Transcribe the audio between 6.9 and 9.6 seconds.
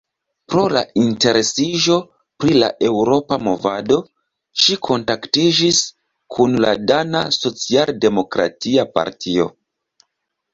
dana socialdemokratia partio.